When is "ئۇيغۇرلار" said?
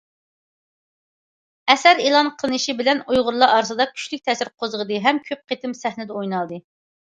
3.03-3.53